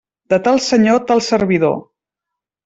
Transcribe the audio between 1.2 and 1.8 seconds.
servidor.